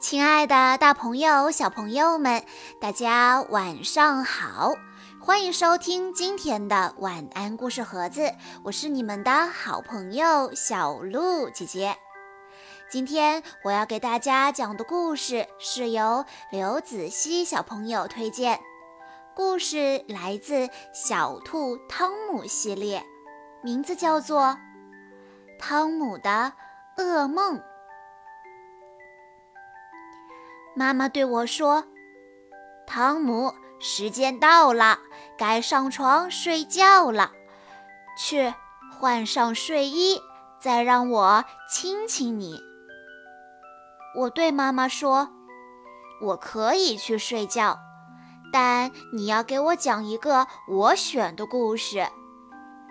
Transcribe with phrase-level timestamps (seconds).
[0.00, 2.44] 亲爱的，大朋友、小朋友们，
[2.80, 4.74] 大家晚上好！
[5.18, 8.30] 欢迎收听今天的晚安故事盒子，
[8.64, 11.96] 我是你们的好朋友小鹿姐姐。
[12.90, 18.60] 今天我要给大家讲的故事是由刘子熙小朋友推荐，
[19.34, 23.02] 故事来自《小兔汤姆》系列，
[23.62, 24.42] 名字叫做
[25.58, 26.52] 《汤姆的
[26.98, 27.56] 噩梦》。
[30.76, 31.84] 妈妈对我说
[32.86, 34.98] ：“汤姆，时间到了，
[35.38, 37.30] 该上床睡觉了。
[38.18, 38.52] 去
[38.92, 40.20] 换上睡衣，
[40.60, 42.60] 再让我亲亲你。”
[44.16, 45.28] 我对妈妈说
[46.20, 47.78] ：“我可以去睡觉，
[48.52, 52.06] 但你要给我讲一个我选的故事。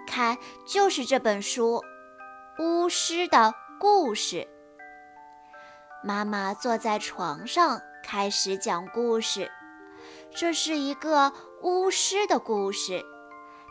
[0.08, 1.82] 看，就是这本书
[2.64, 4.38] 《巫师的故事》。”
[6.06, 9.50] 妈妈坐在床上，开始讲故事。
[10.36, 13.02] 这是一个巫师的故事，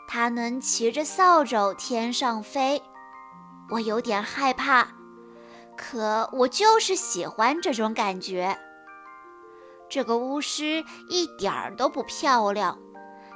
[0.07, 2.81] 他能骑着扫帚天上飞。
[3.69, 4.87] 我有点害怕，
[5.77, 8.57] 可我就是喜欢这种感觉。
[9.87, 12.79] 这个巫师一点儿都不漂亮，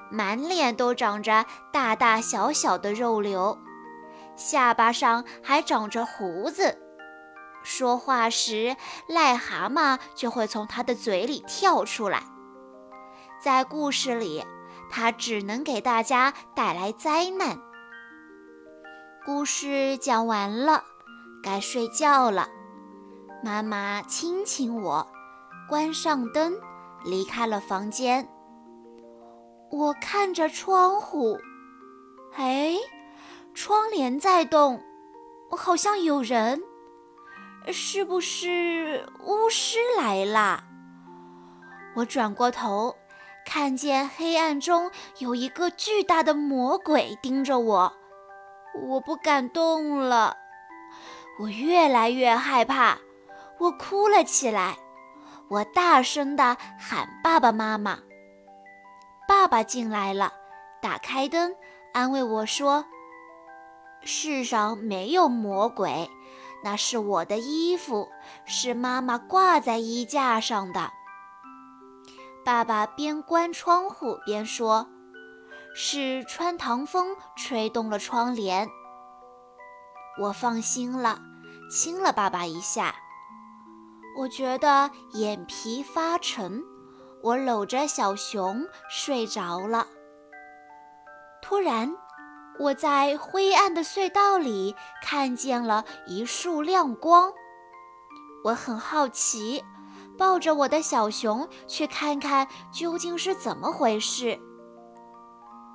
[0.09, 3.55] 满脸都长着大大小小的肉瘤，
[4.35, 6.75] 下巴上还长着胡子。
[7.67, 8.77] 说话时，
[9.09, 12.23] 癞蛤蟆就会从他的嘴里跳出来。
[13.43, 14.45] 在故事里，
[14.89, 17.59] 他只能给大家带来灾难。
[19.25, 20.85] 故事讲完了，
[21.43, 22.47] 该睡觉了。
[23.43, 25.05] 妈妈亲亲我，
[25.67, 26.57] 关上灯，
[27.03, 28.29] 离开了房间。
[29.71, 31.38] 我看着窗户，
[32.38, 32.77] 哎，
[33.53, 34.81] 窗帘在动，
[35.49, 36.63] 我好像有人。
[37.71, 40.63] 是不是巫师来啦？
[41.95, 42.95] 我转过头，
[43.45, 47.94] 看见黑暗中有一个巨大的魔鬼盯着我，
[48.88, 50.38] 我不敢动了。
[51.39, 52.97] 我越来越害怕，
[53.59, 54.77] 我哭了起来，
[55.50, 58.00] 我大声地喊爸爸妈妈。
[59.27, 60.31] 爸爸进来了，
[60.81, 61.53] 打开灯，
[61.94, 62.85] 安慰我说
[64.03, 66.09] ：“世上没有魔鬼。”
[66.67, 68.09] 那是我的衣服，
[68.44, 70.91] 是妈妈挂在衣架上的。
[72.44, 74.85] 爸爸边关窗户边说
[75.73, 78.67] ：“是穿堂风吹动了窗帘。”
[80.19, 81.22] 我放心了，
[81.72, 82.94] 亲了爸爸一下。
[84.17, 86.61] 我觉得眼皮发沉，
[87.23, 89.88] 我搂着小熊睡着了。
[91.41, 91.95] 突然。
[92.59, 97.31] 我在灰暗的隧道里看见了一束亮光，
[98.44, 99.63] 我很好奇，
[100.18, 104.40] 抱着我的小熊去看看究竟是怎么回事。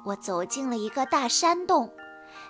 [0.05, 1.93] 我走进了一个大山洞，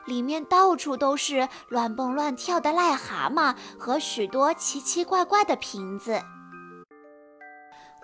[0.07, 6.23] 里面到处都是乱蹦乱跳的癞蛤蟆和许多奇奇怪怪的瓶子。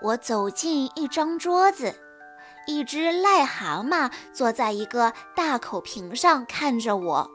[0.03, 1.95] 我走进一张桌子。
[2.69, 7.31] 一只癞蛤蟆坐在一个大口瓶上看着我，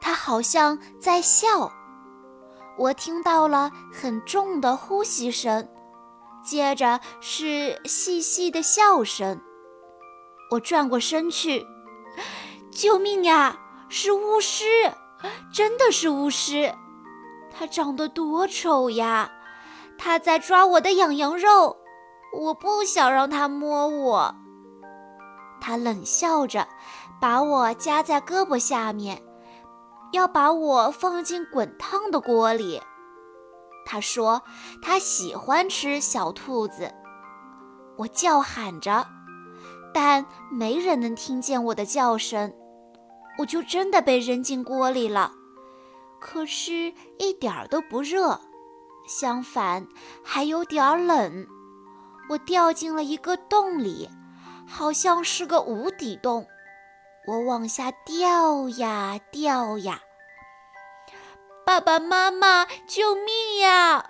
[0.00, 1.70] 它好像在笑。
[2.78, 5.68] 我听到了很重的呼吸声，
[6.42, 9.38] 接着是细细的笑声。
[10.52, 11.66] 我转过身去，
[12.72, 13.58] 救命呀！
[13.90, 14.64] 是巫师，
[15.52, 16.74] 真的是巫师。
[17.52, 19.30] 他长得多丑呀！
[19.98, 21.76] 他在抓我的痒痒肉，
[22.32, 24.34] 我不想让他摸我。
[25.60, 26.66] 他冷笑着，
[27.20, 29.22] 把我夹在胳膊下面，
[30.12, 32.80] 要把我放进滚烫的锅里。
[33.84, 34.42] 他说
[34.82, 36.92] 他喜欢吃小兔子。
[37.96, 39.06] 我叫喊着，
[39.94, 42.52] 但没人能听见我的叫声，
[43.38, 45.32] 我就真的被扔进锅里了。
[46.20, 48.40] 可是，一点儿都不热，
[49.06, 49.86] 相反，
[50.22, 51.46] 还有点冷。
[52.28, 54.08] 我掉进了一个洞里。
[54.68, 56.46] 好像是个无底洞，
[57.26, 60.00] 我往下掉呀掉呀。
[61.64, 64.06] 爸爸妈妈，救命呀！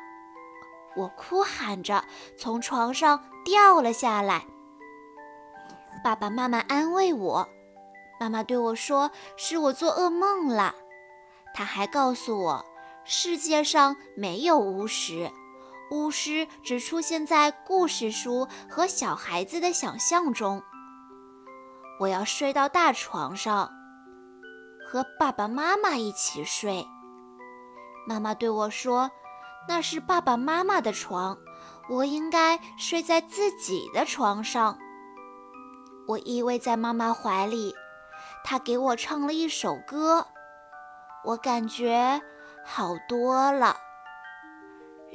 [0.96, 2.04] 我哭喊着
[2.38, 4.46] 从床上掉了下来。
[6.02, 7.48] 爸爸妈妈安慰我，
[8.18, 10.74] 妈妈对我说：“是我做噩梦了。”
[11.54, 12.64] 他还告诉我，
[13.04, 15.30] 世界上没有巫师。
[15.90, 20.62] 巫师只出现在故事书和小孩子的想象中。
[22.00, 23.70] 我要睡到大床上，
[24.86, 26.86] 和爸爸妈妈一起睡。
[28.06, 29.10] 妈妈对我说
[29.68, 31.38] ：“那是爸爸妈妈的床，
[31.88, 34.78] 我应该睡在自己的床上。
[36.06, 37.74] 我依偎在妈妈怀里，
[38.44, 40.26] 她给我唱了一首歌，
[41.24, 42.20] 我感觉
[42.64, 43.76] 好多了。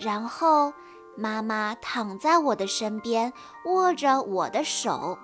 [0.02, 0.74] 然后
[1.16, 3.32] 妈妈躺在我的身边，
[3.66, 5.16] 握着我的手。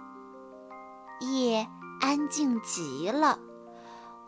[1.20, 1.68] 夜
[2.00, 3.40] 安静极了，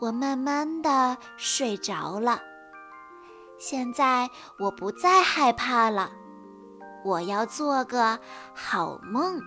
[0.00, 2.40] 我慢慢的睡着了。
[3.58, 6.10] 现在我不再害怕了，
[7.04, 8.18] 我要做个
[8.52, 9.40] 好梦。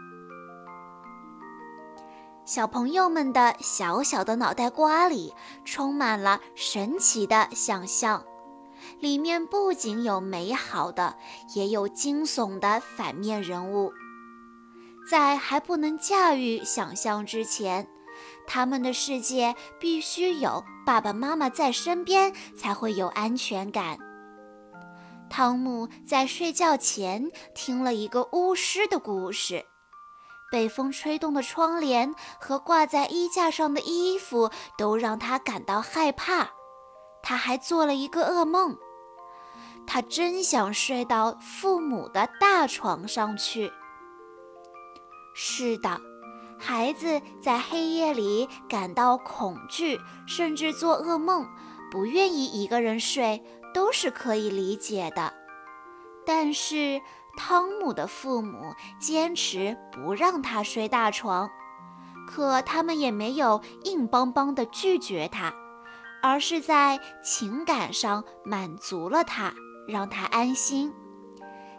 [2.45, 5.33] 小朋友们的小小的脑袋瓜里
[5.65, 8.23] 充满了神奇的想象，
[8.99, 11.15] 里面不仅有美好的，
[11.55, 13.91] 也有惊悚的反面人物。
[15.09, 17.87] 在还不能驾驭想象之前，
[18.47, 23.97] 他们的世界必须有爸爸妈妈在身边才会有安全感。
[25.29, 29.65] 汤姆在睡觉前听了一个巫师的故事。
[30.51, 36.51] 被风吹动的窗帘和挂在衣架上的衣服都让他感到害怕。
[37.23, 38.77] 他还做了一个噩梦，
[39.87, 43.71] 他真想睡到父母的大床上去。
[45.33, 45.99] 是的，
[46.59, 51.47] 孩子在黑夜里感到恐惧，甚至做噩梦，
[51.89, 53.43] 不愿意一个人睡，
[53.73, 55.33] 都是可以理解的。
[56.25, 57.01] 但是。
[57.35, 61.49] 汤姆的父母坚持不让他睡大床，
[62.27, 65.51] 可他们也没有硬邦邦地拒绝他，
[66.23, 69.53] 而是在情感上满足了他，
[69.87, 70.91] 让他安心，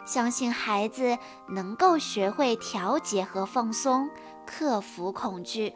[0.05, 1.17] 相信孩子
[1.49, 4.07] 能够学会调节和放松，
[4.45, 5.73] 克服恐惧。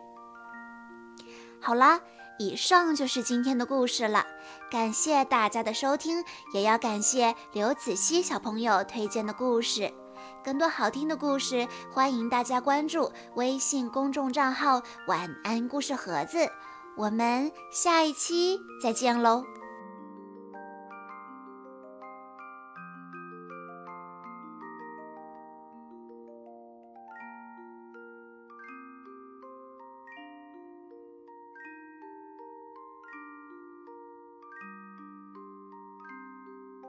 [1.60, 2.00] 好啦。
[2.42, 4.26] 以上就是今天的故事了，
[4.72, 6.24] 感谢大家的收听，
[6.54, 9.94] 也要感谢刘子熙小朋友推荐的故事。
[10.42, 16.50] 更多好听的故事，欢迎大家关注微信公众账号“晚安故事盒子”。
[17.00, 19.46] 我们下一期再见喽！